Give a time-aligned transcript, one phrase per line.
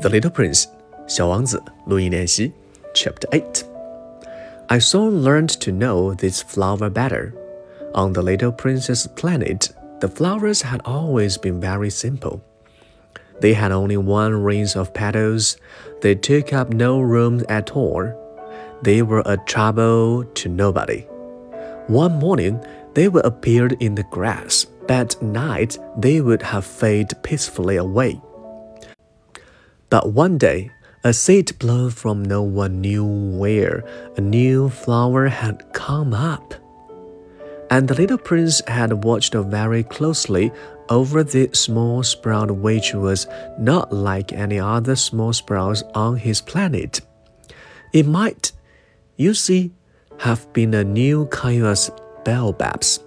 [0.00, 0.66] The Little Prince
[1.06, 2.52] 小王子录音练习
[2.94, 3.64] Chapter 8
[4.68, 7.32] I soon learned to know this flower better.
[7.94, 9.70] On the Little Prince's planet,
[10.00, 12.42] the flowers had always been very simple.
[13.40, 15.56] They had only one ring of petals.
[16.02, 18.12] They took up no room at all.
[18.82, 21.06] They were a trouble to nobody.
[21.86, 22.62] One morning,
[22.94, 28.20] they would appear in the grass, but at night they would have faded peacefully away.
[29.93, 30.71] But one day,
[31.03, 33.83] a seed blown from no one knew where,
[34.17, 36.55] a new flower had come up.
[37.69, 40.51] And the little prince had watched very closely
[40.89, 43.27] over the small sprout, which was
[43.59, 47.01] not like any other small sprouts on his planet.
[47.93, 48.51] It might,
[49.15, 49.73] you see,
[50.21, 51.77] have been a new kind of
[52.25, 52.99] baobabs.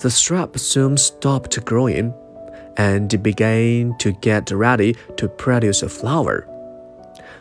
[0.00, 2.14] The shrub soon stopped growing
[2.76, 6.46] and began to get ready to produce a flower.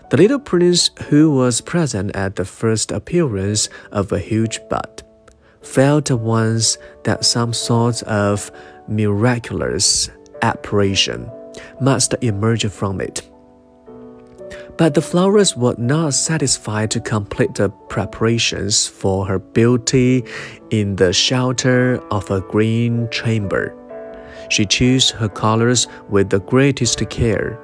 [0.09, 5.01] The little prince, who was present at the first appearance of a huge bud,
[5.61, 8.51] felt at once that some sort of
[8.87, 10.09] miraculous
[10.41, 11.31] apparition
[11.81, 13.27] must emerge from it.
[14.77, 20.23] But the flowers were not satisfied to complete the preparations for her beauty
[20.71, 23.75] in the shelter of a green chamber.
[24.53, 27.59] She chose her colors with the greatest care.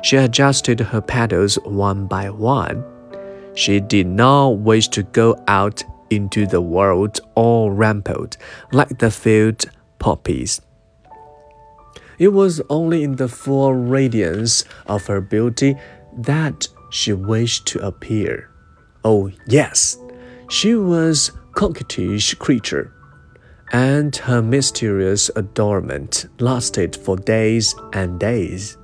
[0.00, 2.82] She adjusted her petals one by one.
[3.52, 8.38] She did not wish to go out into the world all rampant
[8.72, 9.66] like the field
[9.98, 10.62] poppies.
[12.18, 15.76] It was only in the full radiance of her beauty
[16.16, 18.48] that she wished to appear.
[19.04, 19.98] Oh, yes,
[20.48, 22.95] she was coquettish creature
[23.72, 28.76] and her mysterious adornment lasted for days and days.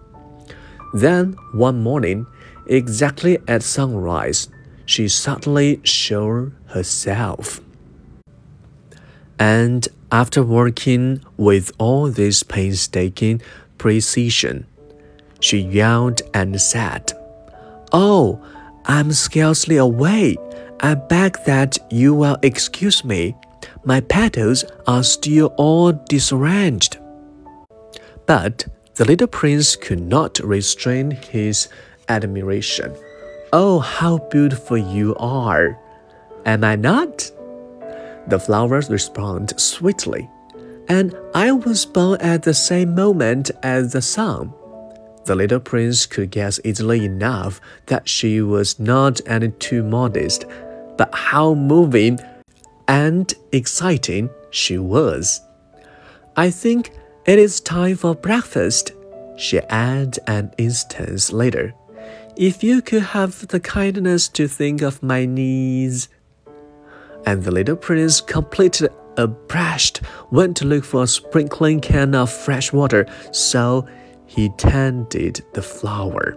[0.93, 2.27] Then, one morning,
[2.67, 4.49] exactly at sunrise,
[4.85, 7.61] she suddenly showed herself.
[9.39, 13.41] And after working with all this painstaking
[13.79, 14.67] precision,
[15.41, 17.13] she yawned and said,
[17.92, 18.45] Oh,
[18.85, 20.39] I'm scarcely awake.
[20.81, 23.37] I beg that you will excuse me.
[23.85, 26.98] My petals are still all disarranged.
[28.27, 31.69] But the little prince could not restrain his
[32.09, 32.95] admiration.
[33.53, 35.79] Oh, how beautiful you are!
[36.47, 37.31] Am I not?
[38.29, 40.31] The flowers respond sweetly.
[40.89, 44.53] And I was born at the same moment as the sun.
[45.25, 50.45] The little prince could guess easily enough that she was not any too modest,
[50.97, 52.19] but how moving
[52.92, 55.41] and exciting she was.
[56.36, 56.92] I think
[57.25, 58.92] it is time for breakfast,
[59.39, 61.73] she added an instant later.
[62.36, 66.11] If you could have the kindness to think of my needs.
[67.25, 72.74] And the little prince, completely abashed, went to look for a sprinkling can of fresh
[72.74, 73.86] water, so
[74.27, 76.36] he tended the flower.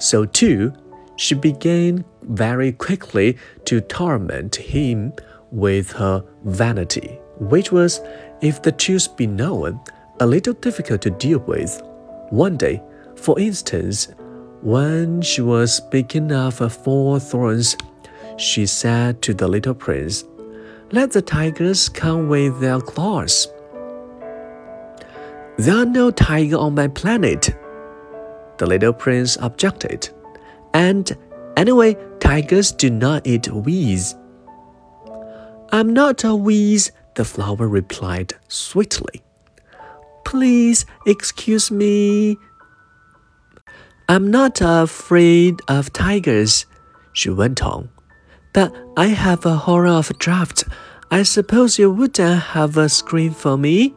[0.00, 0.72] So too,
[1.14, 5.12] she began very quickly to torment him
[5.50, 8.00] with her vanity, which was,
[8.40, 9.80] if the truth be known,
[10.20, 11.80] a little difficult to deal with.
[12.30, 12.82] One day,
[13.16, 14.08] for instance,
[14.62, 17.76] when she was speaking of her four thorns,
[18.36, 20.24] she said to the little prince,
[20.92, 23.48] Let the tigers come with their claws.
[25.58, 27.50] There are no tigers on my planet.
[28.58, 30.08] The little prince objected.
[30.74, 31.16] And
[31.56, 34.14] anyway, tigers do not eat weeds.
[35.70, 36.82] I'm not a weed,
[37.14, 39.22] the flower replied sweetly.
[40.24, 42.36] Please excuse me.
[44.08, 46.64] I'm not afraid of tigers,
[47.12, 47.90] she went on,
[48.54, 50.64] but I have a horror of draught.
[51.10, 53.94] I suppose you wouldn't have a screen for me?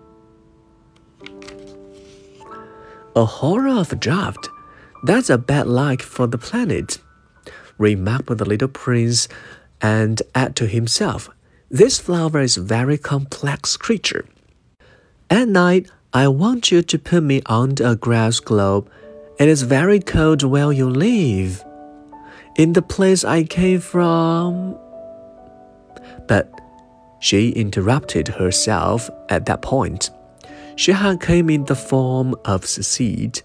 [3.16, 4.50] A horror of draught?
[5.03, 7.00] That's a bad luck for the planet,
[7.78, 9.28] remarked the little prince,
[9.82, 11.29] and added to himself,
[11.72, 14.26] This flower is a very complex creature.
[15.29, 18.91] At night, I want you to put me under a grass globe.
[19.40, 21.64] It is very cold where you live.
[22.58, 24.78] In the place I came from.
[26.28, 26.52] But
[27.22, 30.09] she interrupted herself at that point.
[30.76, 33.41] She had come in the form of seed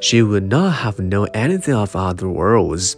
[0.00, 2.96] she would not have known anything of other worlds.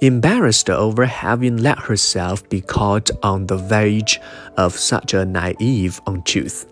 [0.00, 4.20] Embarrassed over having let herself be caught on the verge
[4.56, 6.66] of such a naive untruth,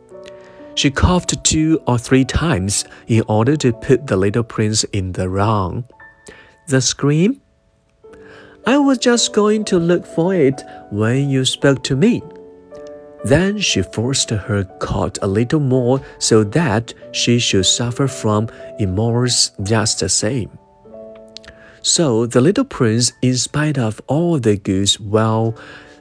[0.75, 5.29] She coughed two or three times in order to put the little prince in the
[5.29, 5.85] wrong.
[6.69, 7.41] The scream?
[8.67, 12.23] I was just going to look for it when you spoke to me.
[13.25, 18.49] Then she forced her coat a little more so that she should suffer from
[18.81, 20.59] remorse just the same.
[21.83, 25.57] So the little prince, in spite of all the goods, well,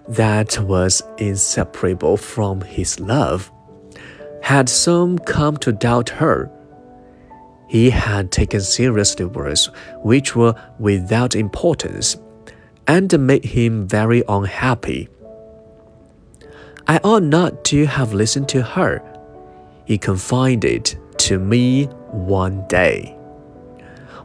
[0.07, 3.51] that was inseparable from his love,
[4.43, 6.51] had some come to doubt her.
[7.67, 9.69] He had taken seriously words
[10.03, 12.17] which were without importance
[12.87, 15.07] and made him very unhappy.
[16.87, 19.01] I ought not to have listened to her.
[19.85, 23.17] He confided to me one day.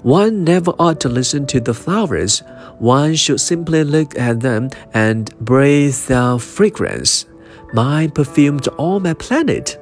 [0.07, 2.45] One never ought to listen to the flowers.
[2.79, 7.27] One should simply look at them and breathe their fragrance.
[7.73, 9.77] Mine perfumed all my planet.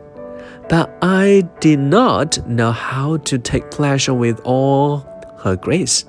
[0.70, 5.06] But I did not know how to take pleasure with all
[5.40, 6.06] her grace.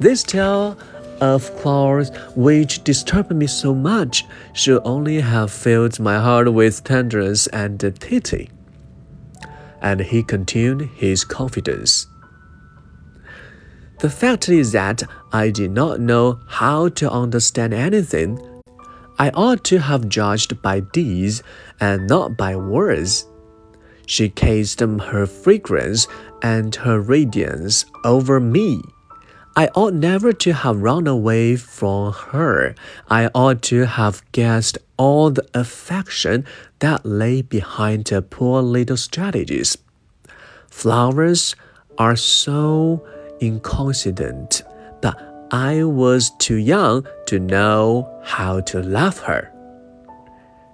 [0.00, 0.78] This tale
[1.20, 4.24] of flowers which disturbed me so much
[4.54, 8.48] should only have filled my heart with tenderness and pity.
[9.82, 12.06] And he continued his confidence.
[14.04, 15.02] The fact is that
[15.32, 18.38] I did not know how to understand anything.
[19.18, 21.42] I ought to have judged by deeds
[21.80, 23.26] and not by words.
[24.04, 26.06] She cast her fragrance
[26.42, 28.82] and her radiance over me.
[29.56, 32.74] I ought never to have run away from her.
[33.08, 36.44] I ought to have guessed all the affection
[36.80, 39.78] that lay behind her poor little strategies.
[40.68, 41.56] Flowers
[41.96, 43.02] are so
[43.46, 44.62] inconsequent,
[45.00, 45.16] but
[45.50, 49.52] I was too young to know how to love her.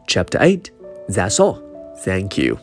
[0.07, 0.71] Chapter 8
[1.09, 1.63] That's all.
[1.99, 2.59] Thank you.